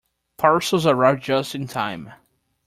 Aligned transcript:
Parcels 0.39 0.87
arrive 0.87 1.19
just 1.19 1.53
in 1.53 1.67
time. 1.67 2.11